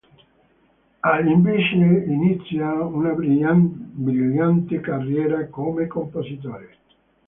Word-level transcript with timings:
Al, 1.03 1.27
invece, 1.27 1.75
inizia 1.75 2.71
una 2.73 3.11
brillante 3.13 4.81
carriera 4.81 5.47
come 5.49 5.85
compositore. 5.85 6.77